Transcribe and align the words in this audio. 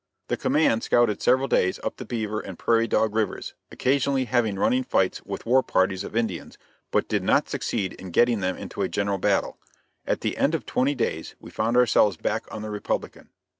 The 0.29 0.35
command 0.35 0.81
scouted 0.81 1.21
several 1.21 1.47
days 1.47 1.79
up 1.83 1.97
the 1.97 2.05
Beaver 2.05 2.39
and 2.39 2.57
Prairie 2.57 2.87
Dog 2.87 3.13
rivers, 3.13 3.53
occasionally 3.71 4.25
having 4.25 4.57
running 4.57 4.83
fights 4.83 5.21
with 5.25 5.45
war 5.45 5.61
parties 5.61 6.03
of 6.03 6.15
Indians, 6.15 6.57
but 6.89 7.07
did 7.07 7.21
not 7.21 7.47
succeed 7.49 7.93
in 7.93 8.09
getting 8.09 8.39
them 8.39 8.57
into 8.57 8.81
a 8.81 8.89
general 8.89 9.19
battle. 9.19 9.59
At 10.07 10.21
the 10.21 10.37
end 10.37 10.55
of 10.55 10.65
twenty 10.65 10.95
days 10.95 11.35
we 11.39 11.51
found 11.51 11.77
ourselves 11.77 12.17
back 12.17 12.51
on 12.51 12.63
the 12.63 12.71
Republican. 12.71 13.29